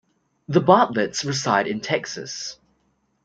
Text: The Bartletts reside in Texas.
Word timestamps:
The 0.47 0.61
Bartletts 0.61 1.23
reside 1.27 1.67
in 1.67 1.79
Texas. 1.79 2.57